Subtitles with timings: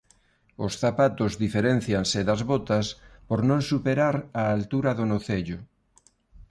[0.65, 2.85] Os zapatos diferéncianse das botas
[3.27, 5.59] por non superar a altura do nocello.